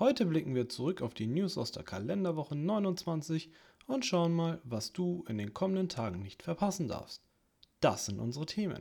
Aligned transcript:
Heute 0.00 0.26
blicken 0.26 0.54
wir 0.54 0.68
zurück 0.68 1.02
auf 1.02 1.12
die 1.12 1.26
News 1.26 1.58
aus 1.58 1.72
der 1.72 1.82
Kalenderwoche 1.82 2.54
29 2.54 3.50
und 3.88 4.06
schauen 4.06 4.32
mal, 4.32 4.60
was 4.62 4.92
du 4.92 5.24
in 5.26 5.38
den 5.38 5.52
kommenden 5.52 5.88
Tagen 5.88 6.22
nicht 6.22 6.44
verpassen 6.44 6.86
darfst. 6.86 7.24
Das 7.80 8.06
sind 8.06 8.20
unsere 8.20 8.46
Themen. 8.46 8.80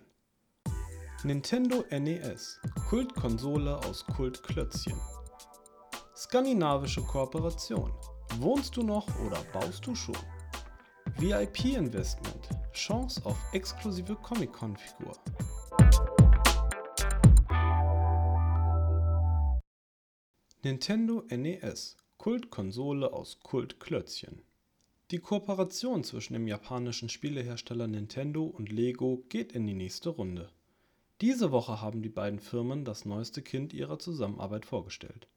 Nintendo 1.24 1.84
NES, 1.90 2.60
Kultkonsole 2.88 3.78
aus 3.78 4.06
Kultklötzchen. 4.06 5.00
Skandinavische 6.16 7.02
Kooperation. 7.02 7.92
Wohnst 8.38 8.78
du 8.78 8.84
noch 8.84 9.08
oder 9.26 9.42
baust 9.54 9.88
du 9.88 9.96
schon? 9.96 10.18
VIP-Investment. 11.18 12.48
Chance 12.74 13.26
auf 13.26 13.38
exklusive 13.54 14.16
Comic-Con-Figur. 14.18 15.18
Nintendo 20.68 21.24
NES 21.30 21.96
Kultkonsole 22.18 23.14
aus 23.14 23.40
Kultklötzchen. 23.40 24.42
Die 25.12 25.20
Kooperation 25.20 26.04
zwischen 26.04 26.34
dem 26.34 26.46
japanischen 26.46 27.08
Spielehersteller 27.08 27.88
Nintendo 27.88 28.44
und 28.44 28.70
Lego 28.70 29.24
geht 29.30 29.54
in 29.54 29.66
die 29.66 29.74
nächste 29.74 30.10
Runde. 30.10 30.50
Diese 31.22 31.54
Woche 31.54 31.80
haben 31.82 32.02
die 32.02 32.10
beiden 32.10 32.40
Firmen 32.40 32.84
das 32.84 33.06
neueste 33.06 33.42
Kind 33.42 33.72
ihrer 33.72 33.98
Zusammenarbeit 33.98 34.66
vorgestellt. 34.66 35.30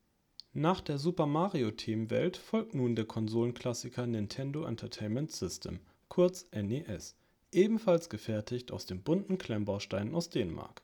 Nach 0.52 0.80
der 0.80 0.98
Super 0.98 1.26
Mario-Themenwelt 1.26 2.36
folgt 2.36 2.74
nun 2.74 2.96
der 2.96 3.04
Konsolenklassiker 3.04 4.08
Nintendo 4.08 4.64
Entertainment 4.64 5.30
System, 5.30 5.78
kurz 6.08 6.48
NES, 6.52 7.14
ebenfalls 7.52 8.08
gefertigt 8.08 8.72
aus 8.72 8.84
den 8.84 9.04
bunten 9.04 9.38
Klemmbausteinen 9.38 10.12
aus 10.12 10.28
Dänemark. 10.28 10.82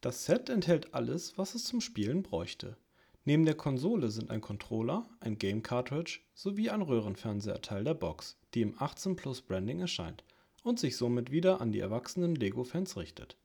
Das 0.00 0.24
Set 0.24 0.48
enthält 0.48 0.94
alles, 0.94 1.36
was 1.36 1.54
es 1.54 1.64
zum 1.64 1.82
Spielen 1.82 2.22
bräuchte 2.22 2.78
Neben 3.28 3.44
der 3.44 3.56
Konsole 3.56 4.08
sind 4.10 4.30
ein 4.30 4.40
Controller, 4.40 5.04
ein 5.18 5.36
Game 5.36 5.60
Cartridge 5.60 6.20
sowie 6.32 6.70
ein 6.70 6.80
Röhrenfernseher 6.80 7.60
Teil 7.60 7.82
der 7.82 7.94
Box, 7.94 8.38
die 8.54 8.62
im 8.62 8.76
18-Plus-Branding 8.76 9.80
erscheint 9.80 10.22
und 10.62 10.78
sich 10.78 10.96
somit 10.96 11.32
wieder 11.32 11.60
an 11.60 11.72
die 11.72 11.80
erwachsenen 11.80 12.36
Lego-Fans 12.36 12.96
richtet. 12.96 13.36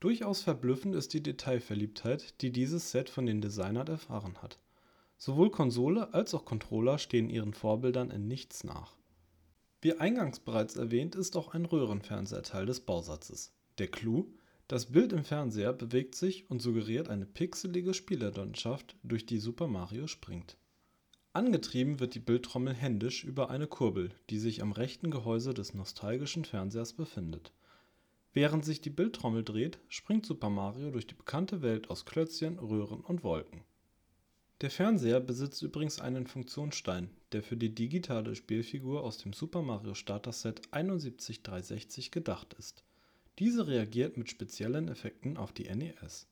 Durchaus 0.00 0.42
verblüffend 0.42 0.94
ist 0.94 1.14
die 1.14 1.22
Detailverliebtheit, 1.22 2.42
die 2.42 2.52
dieses 2.52 2.90
Set 2.90 3.08
von 3.08 3.24
den 3.24 3.40
Designern 3.40 3.86
erfahren 3.86 4.36
hat. 4.42 4.58
Sowohl 5.16 5.50
Konsole 5.50 6.12
als 6.12 6.34
auch 6.34 6.44
Controller 6.44 6.98
stehen 6.98 7.30
ihren 7.30 7.54
Vorbildern 7.54 8.10
in 8.10 8.28
nichts 8.28 8.64
nach. 8.64 8.96
Wie 9.80 9.94
eingangs 9.94 10.40
bereits 10.40 10.76
erwähnt, 10.76 11.14
ist 11.14 11.38
auch 11.38 11.54
ein 11.54 11.64
Röhrenfernseher 11.64 12.42
Teil 12.42 12.66
des 12.66 12.80
Bausatzes. 12.80 13.54
Der 13.78 13.88
Clou 13.88 14.26
das 14.68 14.86
Bild 14.86 15.12
im 15.12 15.22
Fernseher 15.22 15.72
bewegt 15.72 16.16
sich 16.16 16.50
und 16.50 16.60
suggeriert 16.60 17.08
eine 17.08 17.24
pixelige 17.24 17.94
Spielerlandschaft, 17.94 18.96
durch 19.04 19.24
die 19.24 19.38
Super 19.38 19.68
Mario 19.68 20.08
springt. 20.08 20.56
Angetrieben 21.32 22.00
wird 22.00 22.14
die 22.16 22.20
Bildtrommel 22.20 22.74
händisch 22.74 23.22
über 23.22 23.48
eine 23.48 23.68
Kurbel, 23.68 24.10
die 24.28 24.40
sich 24.40 24.62
am 24.62 24.72
rechten 24.72 25.12
Gehäuse 25.12 25.54
des 25.54 25.72
nostalgischen 25.72 26.44
Fernsehers 26.44 26.94
befindet. 26.94 27.52
Während 28.32 28.64
sich 28.64 28.80
die 28.80 28.90
Bildtrommel 28.90 29.44
dreht, 29.44 29.78
springt 29.88 30.26
Super 30.26 30.50
Mario 30.50 30.90
durch 30.90 31.06
die 31.06 31.14
bekannte 31.14 31.62
Welt 31.62 31.88
aus 31.88 32.04
Klötzchen, 32.04 32.58
Röhren 32.58 33.02
und 33.02 33.22
Wolken. 33.22 33.62
Der 34.62 34.70
Fernseher 34.70 35.20
besitzt 35.20 35.62
übrigens 35.62 36.00
einen 36.00 36.26
Funktionsstein, 36.26 37.10
der 37.30 37.44
für 37.44 37.56
die 37.56 37.72
digitale 37.72 38.34
Spielfigur 38.34 39.04
aus 39.04 39.18
dem 39.18 39.32
Super 39.32 39.62
Mario 39.62 39.94
Starter 39.94 40.32
Set 40.32 40.62
71360 40.72 42.10
gedacht 42.10 42.54
ist 42.54 42.85
diese 43.38 43.66
reagiert 43.66 44.16
mit 44.16 44.30
speziellen 44.30 44.88
Effekten 44.88 45.36
auf 45.36 45.52
die 45.52 45.74
NES. 45.74 46.28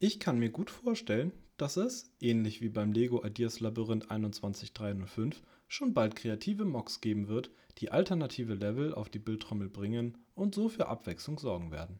Ich 0.00 0.20
kann 0.20 0.38
mir 0.38 0.50
gut 0.50 0.70
vorstellen, 0.70 1.32
dass 1.56 1.76
es, 1.76 2.12
ähnlich 2.20 2.60
wie 2.60 2.68
beim 2.68 2.92
Lego 2.92 3.24
Ideas 3.24 3.60
Labyrinth 3.60 4.10
21305, 4.10 5.42
schon 5.66 5.92
bald 5.92 6.14
kreative 6.14 6.64
Mocks 6.64 7.00
geben 7.00 7.28
wird, 7.28 7.50
die 7.78 7.90
alternative 7.90 8.54
Level 8.54 8.94
auf 8.94 9.08
die 9.08 9.18
Bildtrommel 9.18 9.68
bringen 9.68 10.18
und 10.34 10.54
so 10.54 10.68
für 10.68 10.86
Abwechslung 10.86 11.38
sorgen 11.38 11.72
werden. 11.72 11.98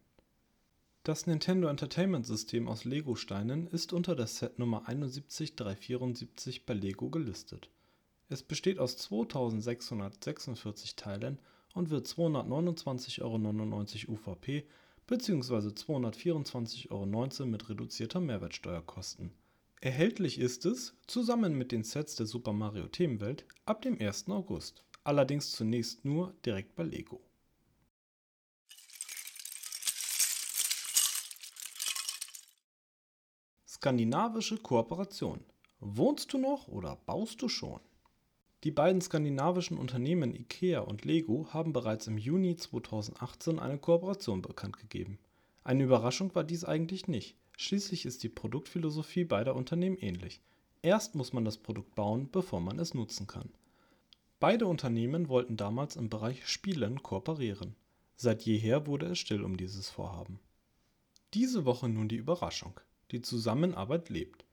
Das 1.02 1.26
Nintendo 1.26 1.68
Entertainment 1.68 2.26
System 2.26 2.68
aus 2.68 2.84
Lego-Steinen 2.84 3.66
ist 3.66 3.92
unter 3.92 4.14
der 4.14 4.26
Setnummer 4.26 4.88
71374 4.88 6.66
bei 6.66 6.74
Lego 6.74 7.10
gelistet. 7.10 7.70
Es 8.28 8.42
besteht 8.42 8.78
aus 8.78 8.96
2646 8.96 10.96
Teilen 10.96 11.38
und 11.74 11.90
wird 11.90 12.06
229,99 12.06 14.08
Euro 14.08 14.14
UVP 14.14 14.66
bzw. 15.06 15.68
224,19 15.68 16.90
Euro 16.90 17.46
mit 17.46 17.68
reduzierter 17.68 18.20
Mehrwertsteuer 18.20 18.82
kosten. 18.82 19.32
Erhältlich 19.80 20.38
ist 20.38 20.66
es, 20.66 20.94
zusammen 21.06 21.56
mit 21.56 21.70
den 21.70 21.84
Sets 21.84 22.16
der 22.16 22.26
Super 22.26 22.52
Mario 22.52 22.88
Themenwelt, 22.88 23.44
ab 23.64 23.82
dem 23.82 24.00
1. 24.00 24.28
August, 24.28 24.84
allerdings 25.04 25.52
zunächst 25.52 26.04
nur 26.04 26.34
direkt 26.44 26.74
bei 26.74 26.82
Lego. 26.82 27.20
Skandinavische 33.68 34.56
Kooperation. 34.56 35.44
Wohnst 35.78 36.32
du 36.32 36.38
noch 36.38 36.66
oder 36.66 36.96
baust 37.06 37.40
du 37.40 37.48
schon? 37.48 37.80
Die 38.64 38.72
beiden 38.72 39.00
skandinavischen 39.00 39.78
Unternehmen 39.78 40.34
IKEA 40.34 40.80
und 40.80 41.04
Lego 41.04 41.46
haben 41.52 41.72
bereits 41.72 42.08
im 42.08 42.18
Juni 42.18 42.56
2018 42.56 43.60
eine 43.60 43.78
Kooperation 43.78 44.42
bekanntgegeben. 44.42 45.18
Eine 45.62 45.84
Überraschung 45.84 46.34
war 46.34 46.42
dies 46.42 46.64
eigentlich 46.64 47.06
nicht, 47.06 47.36
schließlich 47.56 48.04
ist 48.04 48.24
die 48.24 48.28
Produktphilosophie 48.28 49.22
beider 49.22 49.54
Unternehmen 49.54 49.96
ähnlich: 49.96 50.40
Erst 50.82 51.14
muss 51.14 51.32
man 51.32 51.44
das 51.44 51.58
Produkt 51.58 51.94
bauen, 51.94 52.30
bevor 52.32 52.60
man 52.60 52.80
es 52.80 52.94
nutzen 52.94 53.28
kann. 53.28 53.48
Beide 54.40 54.66
Unternehmen 54.66 55.28
wollten 55.28 55.56
damals 55.56 55.94
im 55.94 56.10
Bereich 56.10 56.48
Spielen 56.48 57.00
kooperieren. 57.00 57.76
Seit 58.16 58.42
jeher 58.42 58.88
wurde 58.88 59.06
es 59.06 59.20
still 59.20 59.44
um 59.44 59.56
dieses 59.56 59.88
Vorhaben. 59.88 60.40
Diese 61.32 61.64
Woche 61.64 61.88
nun 61.88 62.08
die 62.08 62.16
Überraschung: 62.16 62.80
Die 63.12 63.22
Zusammenarbeit 63.22 64.08
lebt 64.08 64.47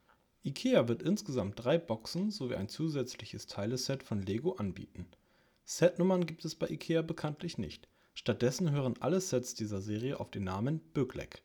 IKEA 0.45 0.87
wird 0.87 1.01
insgesamt 1.01 1.55
drei 1.55 1.79
Boxen 1.79 2.29
sowie 2.29 2.53
ein 2.53 2.69
zusätzliches 2.69 3.47
Teileset 3.47 4.03
von 4.03 4.21
Lego 4.21 4.51
anbieten. 4.53 5.07
Setnummern 5.63 6.27
gibt 6.27 6.45
es 6.45 6.53
bei 6.53 6.69
IKEA 6.69 7.01
bekanntlich 7.01 7.57
nicht, 7.57 7.87
stattdessen 8.13 8.69
hören 8.69 8.93
alle 8.99 9.19
Sets 9.21 9.55
dieser 9.55 9.81
Serie 9.81 10.19
auf 10.19 10.29
den 10.29 10.43
Namen 10.43 10.81
Böckleck. 10.93 11.41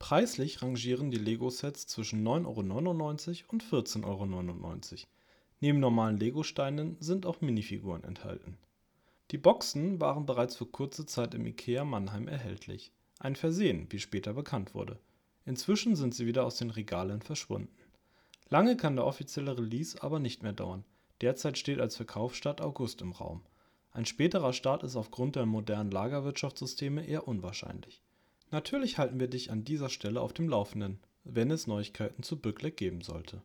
Preislich 0.00 0.60
rangieren 0.60 1.12
die 1.12 1.18
Lego-Sets 1.18 1.86
zwischen 1.86 2.26
9,99 2.26 3.42
Euro 3.44 3.52
und 3.52 3.62
14,99 3.62 4.04
Euro. 4.04 5.06
Neben 5.60 5.78
normalen 5.78 6.16
Lego-Steinen 6.16 6.96
sind 6.98 7.26
auch 7.26 7.40
Minifiguren 7.40 8.02
enthalten. 8.02 8.58
Die 9.30 9.38
Boxen 9.38 10.00
waren 10.00 10.26
bereits 10.26 10.56
für 10.56 10.66
kurze 10.66 11.06
Zeit 11.06 11.34
im 11.34 11.46
IKEA 11.46 11.84
Mannheim 11.84 12.26
erhältlich. 12.26 12.90
Ein 13.20 13.36
Versehen, 13.36 13.86
wie 13.90 14.00
später 14.00 14.32
bekannt 14.32 14.74
wurde. 14.74 14.98
Inzwischen 15.44 15.94
sind 15.94 16.12
sie 16.12 16.26
wieder 16.26 16.44
aus 16.44 16.56
den 16.56 16.70
Regalen 16.70 17.22
verschwunden 17.22 17.70
Lange 18.52 18.76
kann 18.76 18.96
der 18.96 19.06
offizielle 19.06 19.56
Release 19.56 20.02
aber 20.02 20.18
nicht 20.18 20.42
mehr 20.42 20.52
dauern, 20.52 20.84
derzeit 21.20 21.56
steht 21.56 21.78
als 21.78 21.96
Verkaufsstart 21.96 22.60
August 22.60 23.00
im 23.00 23.12
Raum. 23.12 23.46
Ein 23.92 24.06
späterer 24.06 24.52
Start 24.52 24.82
ist 24.82 24.96
aufgrund 24.96 25.36
der 25.36 25.46
modernen 25.46 25.92
Lagerwirtschaftssysteme 25.92 27.06
eher 27.06 27.28
unwahrscheinlich. 27.28 28.02
Natürlich 28.50 28.98
halten 28.98 29.20
wir 29.20 29.28
dich 29.28 29.52
an 29.52 29.62
dieser 29.62 29.88
Stelle 29.88 30.20
auf 30.20 30.32
dem 30.32 30.48
Laufenden, 30.48 30.98
wenn 31.22 31.52
es 31.52 31.68
Neuigkeiten 31.68 32.24
zu 32.24 32.40
Bückleck 32.40 32.76
geben 32.76 33.02
sollte. 33.02 33.40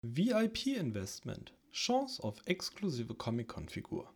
VIP 0.00 0.68
Investment 0.68 1.52
Chance 1.70 2.22
auf 2.24 2.40
exklusive 2.46 3.14
Comic-Con-Figur 3.14 4.08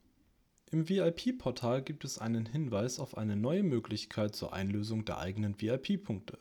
im 0.73 0.89
VIP-Portal 0.89 1.83
gibt 1.83 2.05
es 2.05 2.19
einen 2.19 2.47
Hinweis 2.47 3.01
auf 3.01 3.17
eine 3.19 3.35
neue 3.35 3.65
Möglichkeit 3.65 4.37
zur 4.37 4.53
Einlösung 4.53 5.05
der 5.05 5.19
eigenen 5.19 5.61
VIP-Punkte. 5.61 6.39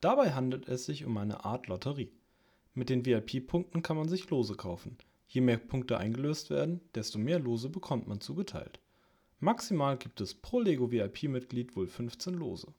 Dabei 0.00 0.32
handelt 0.32 0.68
es 0.68 0.86
sich 0.86 1.04
um 1.04 1.16
eine 1.16 1.44
Art 1.44 1.66
Lotterie. 1.66 2.12
Mit 2.74 2.88
den 2.88 3.04
VIP-Punkten 3.04 3.82
kann 3.82 3.96
man 3.96 4.08
sich 4.08 4.30
Lose 4.30 4.54
kaufen. 4.54 4.96
Je 5.26 5.40
mehr 5.40 5.58
Punkte 5.58 5.98
eingelöst 5.98 6.50
werden, 6.50 6.80
desto 6.94 7.18
mehr 7.18 7.40
Lose 7.40 7.68
bekommt 7.68 8.06
man 8.06 8.20
zugeteilt. 8.20 8.78
Maximal 9.40 9.96
gibt 9.98 10.20
es 10.20 10.34
pro 10.34 10.60
Lego 10.60 10.92
VIP-Mitglied 10.92 11.74
wohl 11.74 11.88
15 11.88 12.34
Lose. 12.34 12.72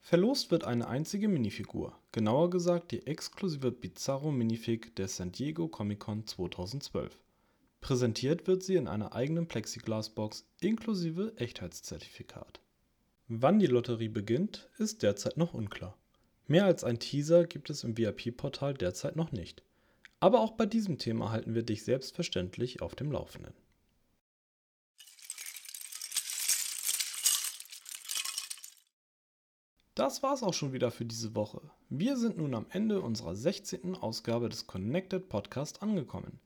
Verlost 0.00 0.50
wird 0.50 0.64
eine 0.64 0.88
einzige 0.88 1.28
Minifigur, 1.28 1.98
genauer 2.12 2.48
gesagt 2.48 2.92
die 2.92 3.06
exklusive 3.06 3.70
Bizarro 3.70 4.30
Minifig 4.30 4.94
der 4.96 5.08
San 5.08 5.32
Diego 5.32 5.68
Comic 5.68 6.00
Con 6.00 6.26
2012. 6.26 7.18
Präsentiert 7.86 8.48
wird 8.48 8.64
sie 8.64 8.74
in 8.74 8.88
einer 8.88 9.14
eigenen 9.14 9.46
Plexiglasbox 9.46 10.44
inklusive 10.58 11.34
Echtheitszertifikat. 11.36 12.58
Wann 13.28 13.60
die 13.60 13.68
Lotterie 13.68 14.08
beginnt, 14.08 14.68
ist 14.76 15.04
derzeit 15.04 15.36
noch 15.36 15.54
unklar. 15.54 15.96
Mehr 16.48 16.64
als 16.64 16.82
ein 16.82 16.98
Teaser 16.98 17.44
gibt 17.44 17.70
es 17.70 17.84
im 17.84 17.96
VIP-Portal 17.96 18.74
derzeit 18.74 19.14
noch 19.14 19.30
nicht. 19.30 19.62
Aber 20.18 20.40
auch 20.40 20.50
bei 20.56 20.66
diesem 20.66 20.98
Thema 20.98 21.30
halten 21.30 21.54
wir 21.54 21.62
dich 21.62 21.84
selbstverständlich 21.84 22.82
auf 22.82 22.96
dem 22.96 23.12
Laufenden. 23.12 23.54
Das 29.94 30.24
war's 30.24 30.42
auch 30.42 30.54
schon 30.54 30.72
wieder 30.72 30.90
für 30.90 31.04
diese 31.04 31.36
Woche. 31.36 31.60
Wir 31.88 32.16
sind 32.16 32.36
nun 32.36 32.56
am 32.56 32.66
Ende 32.70 33.00
unserer 33.00 33.36
16. 33.36 33.94
Ausgabe 33.94 34.48
des 34.48 34.66
Connected 34.66 35.28
Podcast 35.28 35.82
angekommen. 35.84 36.40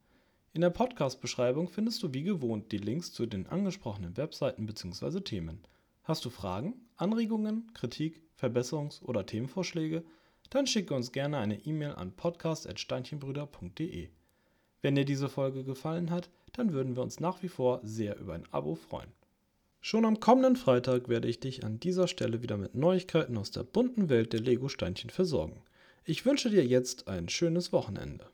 In 0.53 0.63
der 0.63 0.71
Podcast-Beschreibung 0.71 1.69
findest 1.69 2.03
du 2.03 2.13
wie 2.13 2.25
gewohnt 2.25 2.73
die 2.73 2.79
Links 2.79 3.13
zu 3.13 3.25
den 3.25 3.47
angesprochenen 3.47 4.17
Webseiten 4.17 4.67
bzw. 4.67 5.21
Themen. 5.21 5.61
Hast 6.03 6.25
du 6.25 6.31
Fragen, 6.31 6.75
Anregungen, 6.97 7.71
Kritik, 7.73 8.21
Verbesserungs- 8.37 9.01
oder 9.05 9.25
Themenvorschläge? 9.25 10.03
Dann 10.51 10.67
schicke 10.67 10.93
uns 10.93 11.13
gerne 11.13 11.39
eine 11.39 11.65
E-Mail 11.65 11.93
an 11.93 12.11
podcast.steinchenbrüder.de. 12.17 14.09
Wenn 14.83 14.95
dir 14.97 15.05
diese 15.05 15.29
Folge 15.29 15.63
gefallen 15.63 16.11
hat, 16.11 16.31
dann 16.53 16.73
würden 16.73 16.97
wir 16.97 17.05
uns 17.05 17.21
nach 17.21 17.45
wie 17.45 17.49
vor 17.49 17.79
sehr 17.85 18.19
über 18.19 18.35
ein 18.35 18.49
Abo 18.51 18.75
freuen. 18.75 19.13
Schon 19.81 20.05
am 20.05 20.19
kommenden 20.19 20.57
Freitag 20.57 21.09
werde 21.09 21.29
ich 21.29 21.39
dich 21.39 21.65
an 21.65 21.79
dieser 21.79 22.09
Stelle 22.09 22.43
wieder 22.43 22.57
mit 22.57 22.75
Neuigkeiten 22.75 23.39
aus 23.39 23.53
der 23.53 23.63
bunten 23.63 24.09
Welt 24.09 24.33
der 24.33 24.41
Lego-Steinchen 24.41 25.11
versorgen. 25.11 25.63
Ich 26.05 26.27
wünsche 26.27 26.51
dir 26.51 26.67
jetzt 26.67 27.07
ein 27.07 27.29
schönes 27.29 27.73
Wochenende. 27.73 28.27